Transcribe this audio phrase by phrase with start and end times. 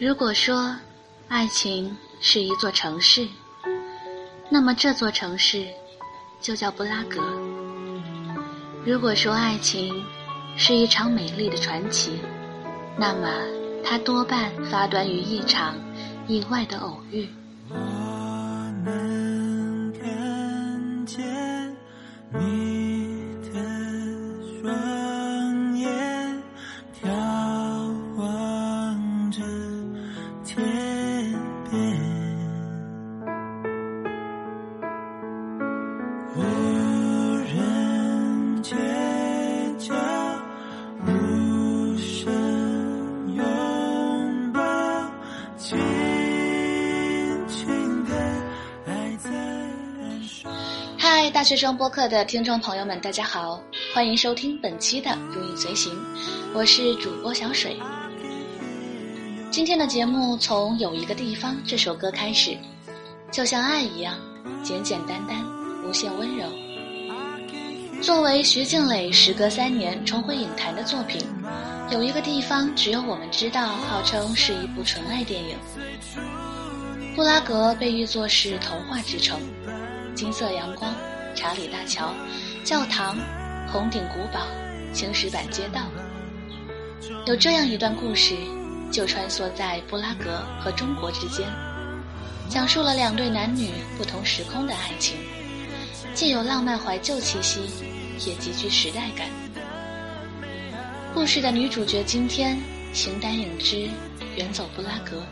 [0.00, 0.76] 如果说
[1.26, 3.26] 爱情是一座城市，
[4.48, 5.66] 那么这座城市
[6.40, 7.20] 就叫布拉格。
[8.86, 10.00] 如果说爱情
[10.56, 12.20] 是一场美丽的传奇，
[12.96, 13.28] 那么
[13.84, 15.74] 它多半发端于一场
[16.28, 17.28] 意外的偶遇。
[17.68, 17.76] 我
[18.84, 21.76] 能看见
[22.38, 22.67] 你
[51.32, 53.62] 大学生播客的听众朋友们，大家好，
[53.94, 55.92] 欢迎收听本期的《如影随形》，
[56.54, 57.76] 我是主播小水。
[59.50, 62.56] 今天的节目从《有一个地方》这首歌开始，
[63.30, 64.18] 就像爱一样，
[64.62, 65.44] 简简单单，
[65.84, 66.46] 无限温柔。
[68.00, 71.20] 作为徐静蕾时隔三年重回影坛的作品，
[71.92, 75.56] 《有一个地方只有我们知道》号称是一部纯爱电影。
[77.14, 79.38] 布拉格被誉作是童话之城，
[80.14, 80.90] 金色阳光。
[81.34, 82.12] 查理大桥、
[82.64, 83.16] 教堂、
[83.66, 84.46] 红顶古堡、
[84.92, 85.82] 青石板街道，
[87.26, 88.34] 有这样一段故事，
[88.90, 91.46] 就穿梭在布拉格和中国之间，
[92.48, 95.16] 讲述了两对男女不同时空的爱情，
[96.14, 97.60] 既有浪漫怀旧气息，
[98.26, 99.28] 也极具时代感。
[101.14, 102.58] 故事的女主角今天
[102.92, 103.88] 形单影只，
[104.36, 105.22] 远走布拉格，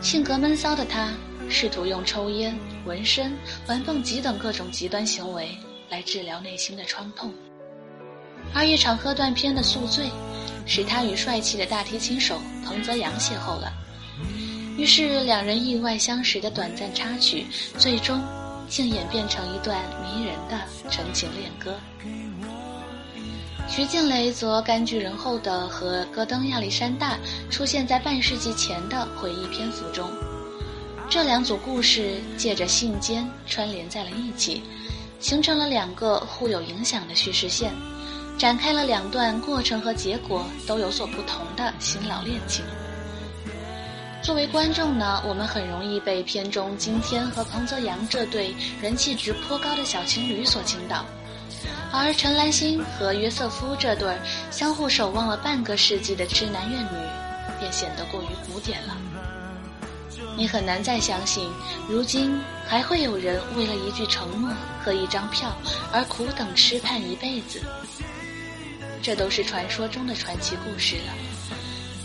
[0.00, 1.10] 性格闷骚的她。
[1.48, 3.32] 试图用抽烟、纹身、
[3.66, 5.56] 玩蹦极等各种极端行为
[5.88, 7.32] 来治疗内心的创痛，
[8.52, 10.10] 而一场喝断片的宿醉，
[10.66, 13.72] 使他与帅气的大提琴手彭泽阳邂逅了。
[14.76, 17.46] 于是两人意外相识的短暂插曲，
[17.78, 18.20] 最终
[18.68, 20.60] 竟演变成一段迷人的
[20.90, 21.74] 纯情恋歌。
[23.68, 27.18] 徐静蕾则甘居人后的和戈登亚历山大
[27.50, 30.08] 出现在半世纪前的回忆篇幅中。
[31.08, 34.62] 这两组故事借着信笺串联在了一起，
[35.20, 37.72] 形成了两个互有影响的叙事线，
[38.36, 42.64] 展开了两段过程和结果都有所不同的新老恋情。
[44.20, 48.52] 作为观众呢，我们很容易被片中金天和彭泽阳这对
[48.82, 51.04] 人气值颇高的小情侣所倾倒，
[51.92, 54.12] 而陈兰心和约瑟夫这对
[54.50, 56.98] 相互守望了半个世纪的痴男怨女，
[57.60, 58.96] 便显得过于古典了。
[60.36, 61.50] 你很难再相信，
[61.88, 64.52] 如今还会有人为了一句承诺
[64.84, 65.56] 和一张票
[65.92, 67.60] 而苦等痴盼一辈子。
[69.02, 71.14] 这都是传说中的传奇故事了，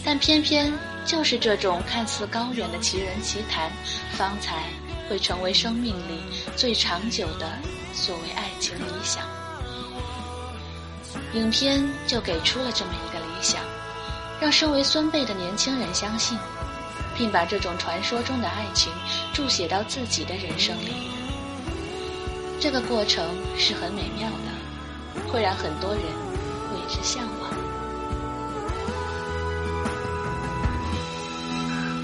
[0.06, 0.72] 但偏偏
[1.06, 3.70] 就是这种看似高远的奇人奇谈，
[4.12, 4.64] 方才
[5.10, 6.22] 会成为生命里
[6.56, 7.52] 最长久的
[7.92, 9.24] 所谓爱情理想。
[11.34, 13.62] 影片就给出了这么一个理想，
[14.40, 16.38] 让身为孙辈的年轻人相信。
[17.22, 18.92] 并把这种传说中的爱情
[19.32, 20.92] 注写到自己的人生里，
[22.60, 23.24] 这个过程
[23.56, 24.48] 是很美妙的，
[25.32, 27.52] 会让很多人为之向往。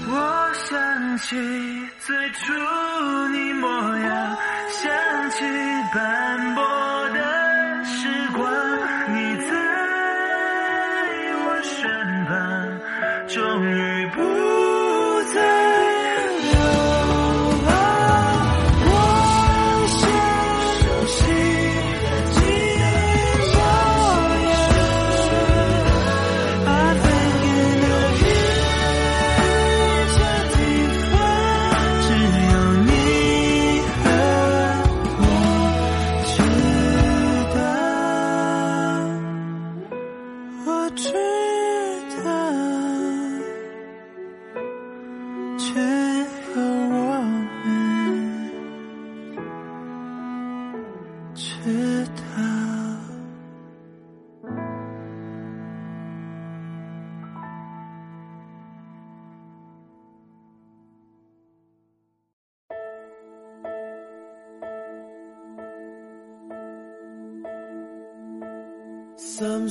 [0.06, 1.34] 我想起
[1.98, 2.52] 最初
[3.32, 3.68] 你模
[3.98, 4.38] 样，
[4.70, 5.42] 想起
[5.92, 6.62] 斑驳
[7.10, 8.46] 的时光，
[9.12, 9.50] 你在
[11.44, 11.90] 我身
[12.28, 12.36] 旁，
[13.26, 13.87] 终于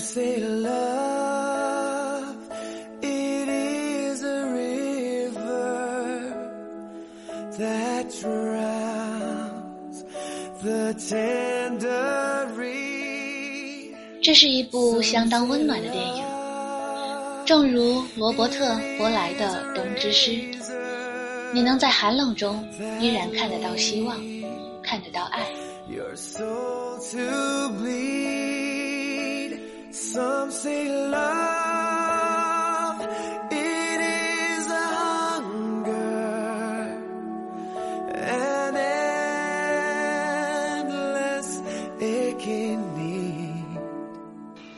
[0.08, 2.38] say love,
[3.02, 6.34] it is a river
[7.58, 10.06] that drowns
[10.64, 13.94] the tender reed.
[14.24, 16.24] 这是一部相当温暖的电影，
[17.46, 20.32] 正如罗伯特·伯莱的《冬之诗》，
[21.54, 22.66] 你能在寒冷中
[23.02, 24.18] 依然看得到希望，
[24.82, 25.46] 看得到爱。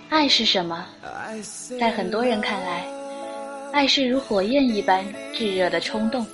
[0.09, 0.85] 爱是什么？
[1.79, 2.85] 在很多人看来，
[3.71, 6.25] 爱是如火焰一般炙热的冲动，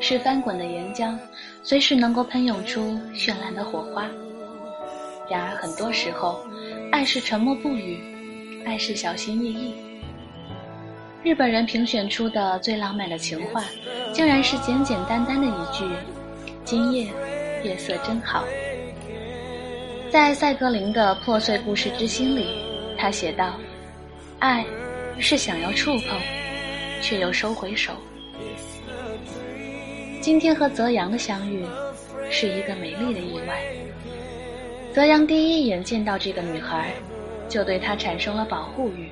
[0.00, 1.16] 是翻滚的岩浆，
[1.62, 4.08] 随时能够喷涌出绚烂的火花。
[5.30, 6.44] 然而，很多时候，
[6.90, 8.02] 爱是沉默不语，
[8.64, 9.74] 爱是小心翼翼。
[11.22, 13.64] 日本人评选出的最浪漫的情话，
[14.12, 15.84] 竟然是简简单单的一句
[16.64, 17.08] ：“今夜
[17.62, 18.44] 月色真好。”
[20.10, 22.60] 在赛格林的破碎故事之心里。
[22.98, 23.54] 他写道
[24.38, 24.64] ：“爱，
[25.18, 26.20] 是想要触碰，
[27.00, 27.92] 却又收回手。”
[30.20, 31.66] 今天和泽阳的相遇，
[32.30, 33.60] 是一个美丽的意外。
[34.94, 36.92] 泽阳第一眼见到这个女孩，
[37.52, 39.10] 就对他产生了保护欲。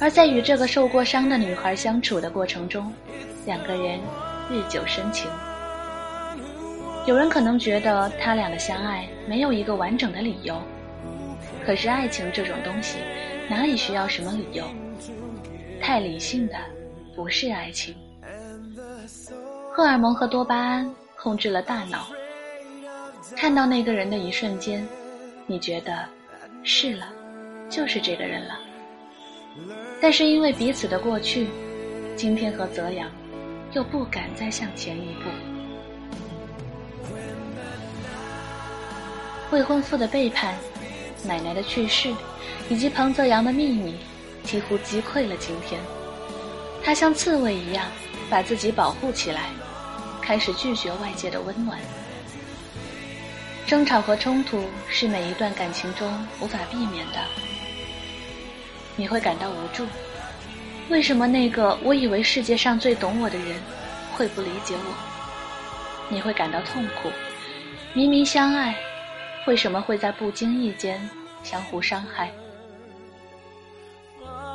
[0.00, 2.92] 而在与这个受过伤的女孩相处的过程中，
[3.44, 3.98] 两个人
[4.48, 5.28] 日久生情。
[7.04, 10.56] 有人可能觉得他俩的相爱没有一个完整的理由。
[11.64, 12.98] 可是爱情这种东西，
[13.48, 14.64] 哪里需要什么理由？
[15.80, 16.54] 太理性的
[17.16, 17.92] 不是爱情。
[19.72, 22.06] 荷尔蒙和多巴胺控制了大脑。
[23.36, 24.86] 看到那个人的一瞬间，
[25.46, 26.04] 你觉得
[26.62, 27.08] 是了，
[27.68, 28.58] 就是这个人了。
[30.00, 31.48] 但是因为彼此的过去，
[32.16, 33.10] 今天和泽阳
[33.72, 35.30] 又不敢再向前一步。
[39.50, 40.54] 未婚夫的背叛。
[41.24, 42.14] 奶奶的去世，
[42.68, 43.96] 以及彭泽阳的秘密，
[44.44, 45.80] 几乎击溃了今天。
[46.84, 47.84] 他像刺猬一样
[48.30, 49.48] 把自己保护起来，
[50.22, 51.80] 开始拒绝外界的温暖。
[53.66, 56.08] 争吵和冲突是每一段感情中
[56.40, 57.18] 无法避免的。
[58.96, 59.86] 你会感到无助，
[60.88, 63.60] 为什么那个我以为世界上最懂我的人
[64.14, 64.94] 会不理解我？
[66.08, 67.10] 你会感到痛苦，
[67.92, 68.74] 明明相爱。
[69.46, 70.98] 为什么会在不经意间
[71.44, 72.32] 相互伤害？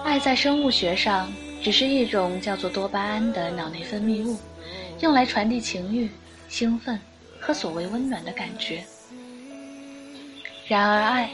[0.04, 1.32] 爱在生物学上
[1.64, 4.38] 只是一种叫做多巴胺的脑内分泌物，
[5.00, 6.10] 用来传递情欲、
[6.50, 7.00] 兴奋
[7.40, 8.84] 和所谓温暖的感觉。
[10.68, 11.30] 然而，爱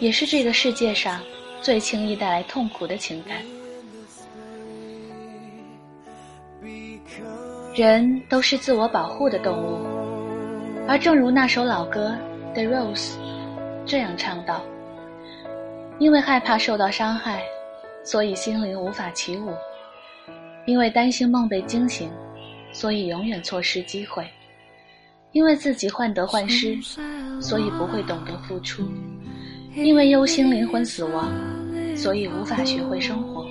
[0.00, 1.20] 也是这个世界上
[1.60, 3.38] 最轻易带来痛苦的情感。
[7.74, 9.86] 人都是自我保护的动物，
[10.88, 12.16] 而正如那首老歌。
[12.54, 13.12] The Rose
[13.86, 14.62] 这样唱道
[16.00, 17.44] ：“因为害怕受到伤害，
[18.02, 19.52] 所以心灵无法起舞；
[20.66, 22.10] 因为担心梦被惊醒，
[22.72, 24.24] 所以永远错失机会；
[25.32, 26.76] 因为自己患得患失，
[27.40, 28.82] 所以不会懂得付出；
[29.82, 31.32] 因为忧心灵魂死亡，
[31.96, 33.46] 所以无法学会生活。”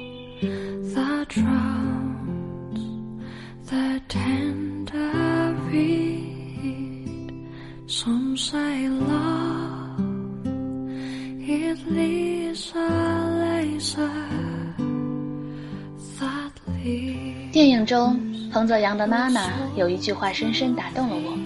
[17.51, 18.19] 电影中，
[18.51, 21.37] 彭泽阳的妈妈有一句话深深打动了我：“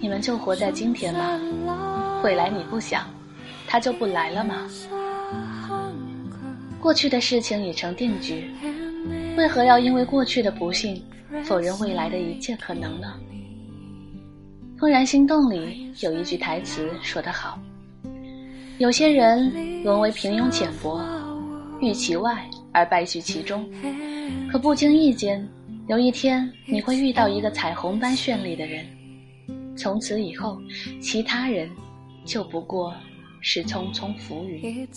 [0.00, 2.20] 你们就活在今天吗？
[2.22, 3.04] 未来你不想，
[3.74, 4.70] 他就不来了吗？
[6.80, 8.48] 过去的事情已成定局，
[9.36, 11.02] 为何要因为过去的不幸
[11.42, 13.14] 否认未来的一切可能呢？”
[14.80, 17.58] 《怦然心动》里有一句台词说得好
[18.78, 21.02] ：“有些人沦为平庸浅薄，
[21.80, 23.68] 欲其外而败絮其中。
[24.52, 25.44] 可不经意间，
[25.88, 28.86] 有一天你会遇到一个彩虹般绚丽的人，
[29.76, 30.62] 从此以后，
[31.00, 31.68] 其他人
[32.24, 32.94] 就不过
[33.44, 34.88] 是匆匆浮云。”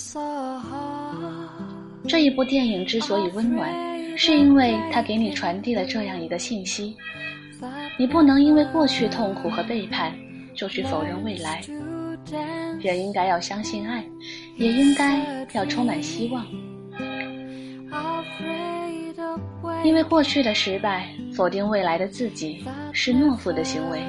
[2.08, 3.70] 这一部电影之所以温暖，
[4.18, 6.96] 是因为它给你传递了这样一个信息。
[8.00, 10.18] 你不能因为过去痛苦和背叛，
[10.56, 11.62] 就去否认未来。
[12.80, 14.04] 人应该要相信爱，
[14.56, 16.46] 也应该要充满希望。
[19.84, 22.64] 因为过去的失败，否定未来的自己，
[22.94, 24.02] 是懦夫的行为。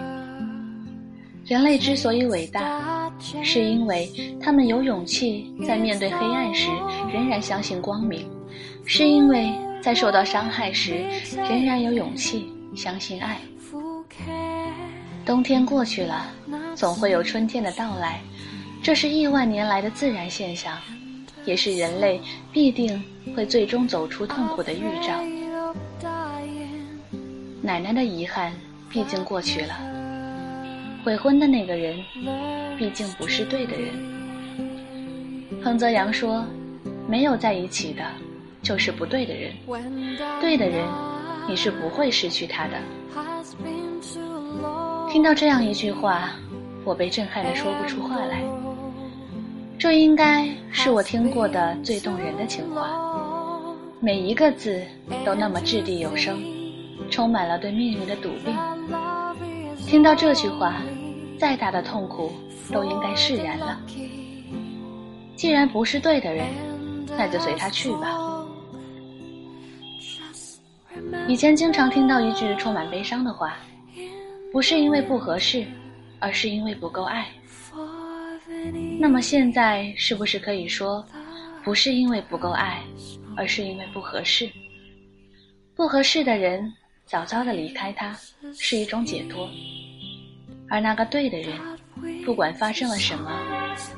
[1.48, 3.10] 人类之所以伟大，
[3.42, 4.06] 是因为
[4.38, 6.68] 他们有勇气在面对黑暗时
[7.10, 8.28] 仍然相信光明，
[8.84, 9.50] 是因为
[9.80, 11.06] 在受到伤害时
[11.48, 13.40] 仍然有勇气相信爱。
[15.24, 16.26] 冬天过去了，
[16.74, 18.20] 总会有春天的到来，
[18.82, 20.76] 这是亿万年来的自然现象，
[21.46, 22.20] 也是人类
[22.52, 23.02] 必定
[23.34, 25.14] 会最终走出痛苦的预兆。
[27.62, 28.52] 奶奶的遗憾
[28.90, 29.74] 毕竟过去了，
[31.04, 31.96] 悔婚的那个人
[32.76, 33.90] 毕竟不是对的人。
[35.62, 36.44] 彭泽阳说
[37.08, 38.02] ：“没有在一起的，
[38.62, 39.52] 就是不对的人；
[40.40, 40.84] 对的人，
[41.48, 42.76] 你是不会失去他的。”
[45.10, 46.32] 听到这样一句话，
[46.84, 48.42] 我被震撼的说不出话来。
[49.78, 52.90] 这应该是我听过的最动人的情话，
[54.00, 54.82] 每一个字
[55.24, 56.38] 都那么掷地有声，
[57.10, 58.54] 充满了对命运的笃定。
[59.88, 60.82] 听到这句话，
[61.38, 62.30] 再大的痛苦
[62.70, 63.80] 都应该释然了。
[65.34, 66.46] 既然不是对的人，
[67.16, 68.46] 那就随他去吧。
[71.26, 73.56] 以前经常听到一句充满悲伤的话，
[74.52, 75.64] 不是因为不合适，
[76.18, 77.26] 而是因为不够爱。
[79.00, 81.02] 那么现在是不是可以说，
[81.64, 82.82] 不是因为不够爱，
[83.34, 84.50] 而是因为不合适？
[85.74, 86.70] 不合适的人
[87.06, 88.14] 早早的离开他，
[88.58, 89.48] 是一种解脱；
[90.68, 91.58] 而那个对的人，
[92.24, 93.30] 不管发生了什么，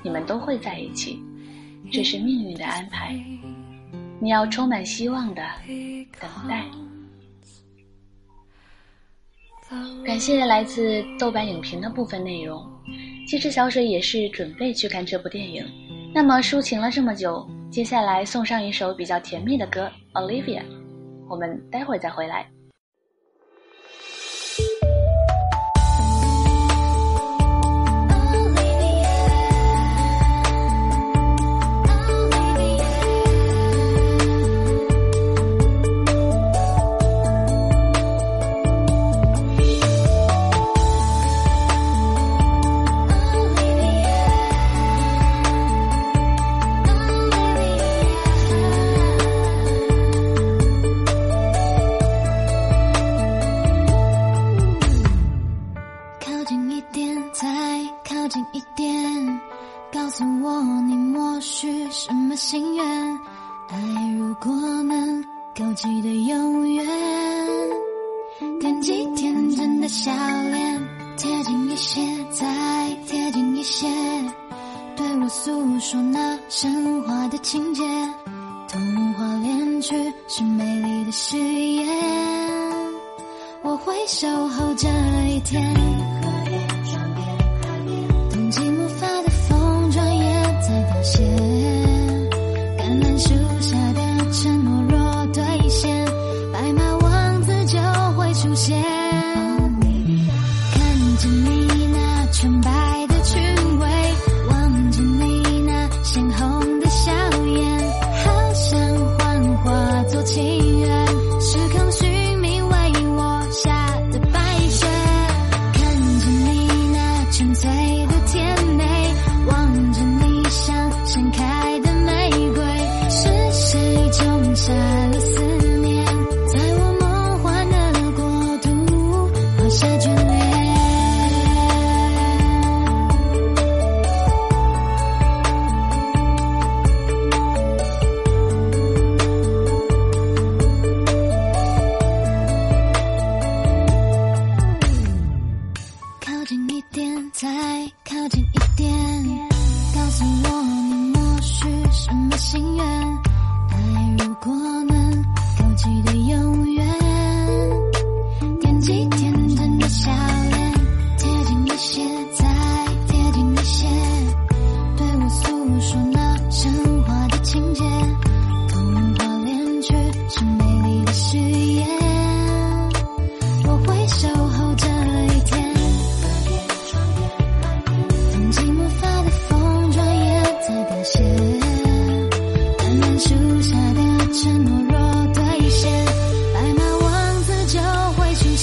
[0.03, 1.21] 你们都会在一起，
[1.91, 3.19] 这是命运的安排。
[4.21, 5.43] 你要充满希望的
[6.21, 6.65] 等待。
[10.05, 12.69] 感谢来自豆瓣影评的部分内容。
[13.27, 15.65] 其实小水也是准备去看这部电影。
[16.13, 20.61] 那么抒情了这么久，接下来送上一首比较甜蜜的歌《Olivia》，
[21.29, 22.51] 我们待会儿再回来。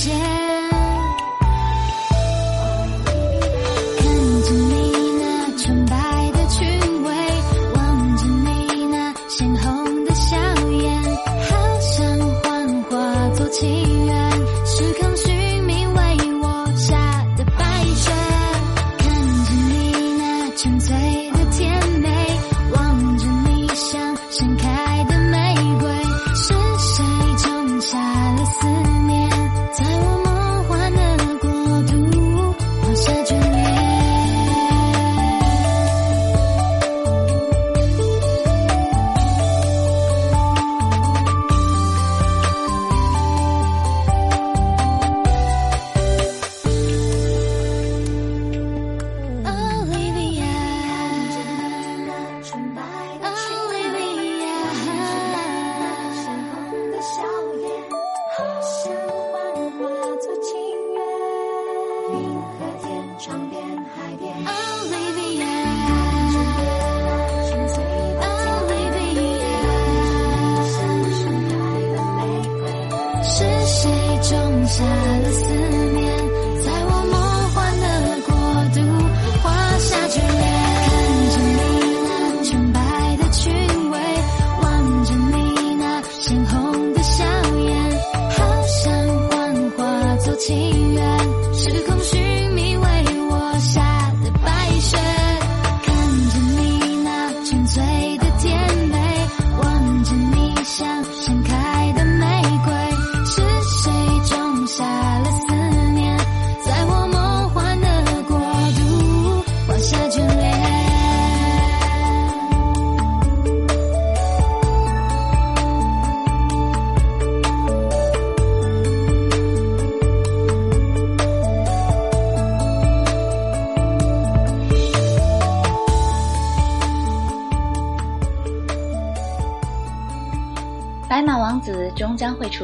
[0.08, 0.37] 下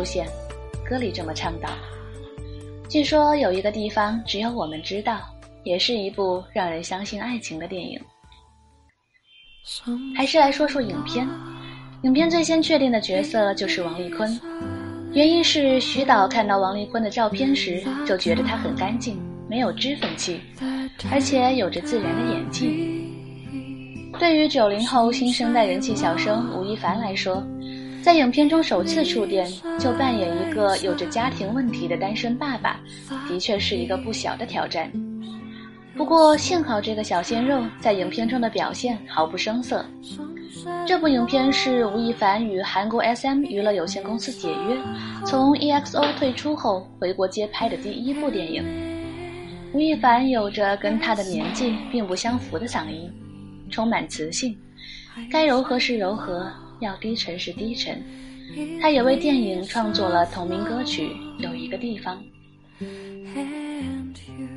[0.03, 0.27] 出现，
[0.85, 1.69] 歌里这么倡导。
[2.89, 5.21] 据说有一个地方只有我们知道，
[5.63, 7.97] 也是一部让人相信爱情的电影。
[10.13, 11.25] 还是来说说影片。
[12.01, 14.37] 影片最先确定的角色就是王丽坤，
[15.13, 19.17] 原因是徐导看到王丽坤的照片时就觉得她很干净，
[19.49, 20.41] 没有脂粉气，
[21.09, 23.09] 而且有着自然的演技。
[24.19, 27.41] 对于九零后新生代人气小生吴亦凡来说，
[28.03, 32.77] 在影片中首次触电就扮演一个有着家庭问题的单身爸爸，
[33.29, 34.91] 的确是一个不小的挑战。
[35.95, 39.85] 不过幸好这个小鲜肉在影片中的表现毫不生涩。
[40.85, 44.77] 这部影片是吴亦凡与韩国 SM 娱乐有限公司解约，
[45.25, 48.65] 从 EXO 退出后回国接拍的第一部电影。
[49.71, 53.09] 吴亦凡有着跟他的年纪并不相符的嗓音，
[53.71, 54.53] 充满磁性，
[55.31, 56.51] 该柔和是柔和，
[56.83, 58.01] 要低沉是低沉。
[58.79, 61.07] 他也为电影创作了同名歌曲
[61.39, 62.23] 《有一个地方》。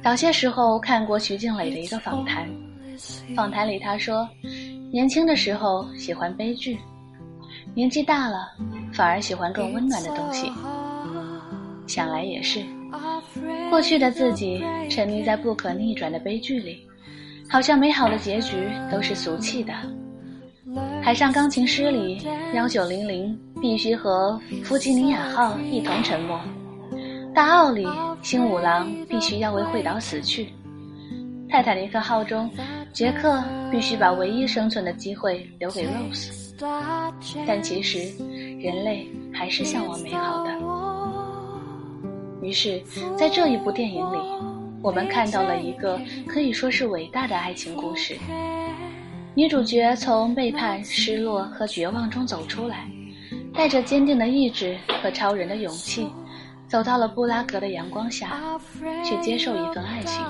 [0.03, 2.47] 早些时候看过徐静蕾的一个访谈，
[3.35, 4.29] 访谈里他说，
[4.93, 6.79] 年轻的时候喜欢悲剧，
[7.75, 8.53] 年纪大了
[8.93, 10.53] 反而喜欢更温暖的东西。
[11.87, 12.63] 想来也是，
[13.71, 16.87] 过去的自己沉迷在不可逆转的悲剧里，
[17.49, 19.73] 好像美好的结局都是俗气的。
[21.03, 26.41] 海上钢琴师里，幺九零零必须和弗吉尼亚号一同沉没。
[27.35, 27.87] 大奥里，
[28.23, 30.49] 新五郎必须要为惠岛死去。
[31.49, 32.51] 泰坦尼克号中，
[32.93, 36.55] 杰克必须把唯一生存的机会留给 Rose。
[37.47, 37.99] 但其实，
[38.59, 40.51] 人类还是向往美好的。
[42.43, 42.83] 于是，
[43.17, 44.19] 在这一部电影里，
[44.83, 48.17] 我们看到了一个可以说是伟大的爱情故事。
[49.37, 52.91] 女主角从背叛、失落和绝望中走出来，
[53.53, 56.09] 带着坚定的意志和超人的勇气。
[56.67, 58.41] 走到了布拉格的阳光下，
[59.05, 60.25] 去接受一份爱情，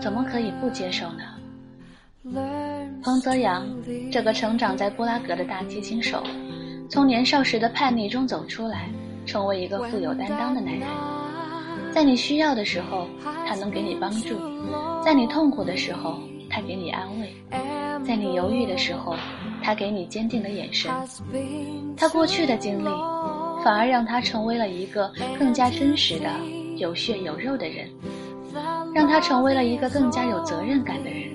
[0.00, 1.22] 怎么可以不接受呢？
[3.02, 3.66] 彭泽阳
[4.10, 6.24] 这个成长在布拉格的大提琴手，
[6.88, 8.88] 从年少时的叛逆中走出来，
[9.26, 10.88] 成为一个富有担当的男人。
[11.94, 13.06] 在你需要的时候，
[13.46, 14.34] 他能给你帮助；
[15.04, 16.18] 在你痛苦的时候，
[16.50, 17.28] 他给你安慰；
[18.04, 19.14] 在你犹豫的时候，
[19.62, 20.90] 他给你坚定的眼神。
[21.96, 22.88] 他过去的经历，
[23.62, 26.28] 反而让他成为了一个更加真实的、
[26.78, 27.88] 有血有肉的人，
[28.92, 31.30] 让他成为了一个更加有责任感的人。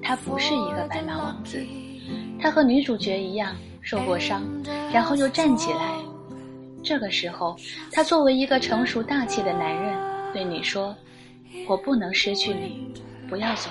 [0.00, 1.60] 他不是一个白马王子，
[2.40, 4.40] 他和女主角一样受过伤，
[4.92, 5.98] 然后又站起来。
[6.82, 7.56] 这个时候，
[7.92, 9.96] 他作为一个成熟大气的男人，
[10.32, 10.94] 对你说
[11.68, 12.92] ：“我不能失去你，
[13.28, 13.70] 不要走。”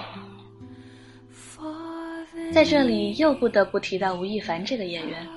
[2.53, 5.27] 在这里又不得不提到吴亦凡这个演员。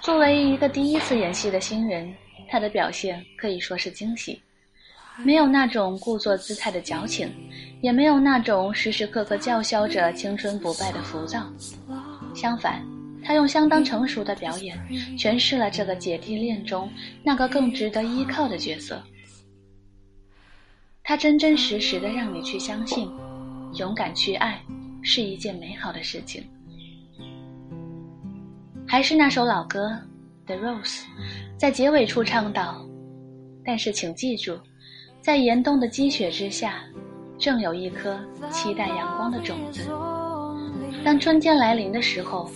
[0.00, 2.14] 作为一个第一次演戏的新人，
[2.48, 4.40] 他的表现可以说是惊喜，
[5.24, 7.30] 没有那种故作姿态的矫情，
[7.80, 11.42] 也没有那种时时刻刻叫嚣着青春不败的浮躁。
[12.34, 12.82] 相反，
[13.28, 14.74] 他用相当成熟的表演
[15.18, 16.90] 诠释了这个姐弟恋中
[17.22, 19.02] 那个更值得依靠的角色。
[21.02, 23.06] 他真真实实的让你去相信，
[23.74, 24.58] 勇敢去爱
[25.02, 26.42] 是一件美好的事情。
[28.86, 29.90] 还是那首老歌
[30.46, 31.02] 《The Rose》，
[31.58, 32.82] 在结尾处唱道
[33.62, 34.58] ：“但是请记住，
[35.20, 36.82] 在严冬的积雪之下，
[37.38, 38.18] 正有一颗
[38.50, 39.86] 期待阳光的种子。
[41.08, 42.50] 当春天来临的时候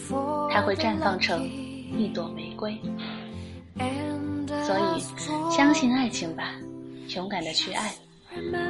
[0.50, 1.42] 它会绽放成
[1.96, 2.78] 一朵玫瑰。
[4.62, 6.52] 所以相信爱情吧
[7.16, 7.90] 勇敢的去爱。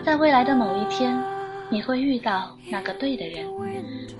[0.04, 1.20] 在未来的某一天
[1.68, 3.44] 你会遇到那个对的人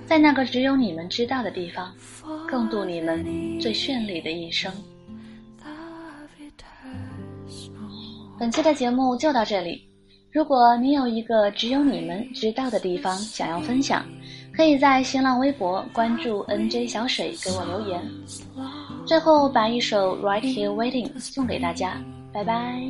[0.05, 1.95] 在那个只有你们知道的地方
[2.49, 3.23] 共度你们
[3.57, 4.69] 最绚丽的一生。
[8.37, 9.93] 本期的节目就到这里。
[10.29, 14.03] 如果你有一个只有你们知道的地方想要分享
[14.55, 18.01] 可以在新浪微博关注 nj 小水给我留言。
[19.05, 21.97] 最后把一首 right here waiting 送给大家
[22.31, 22.81] 拜拜。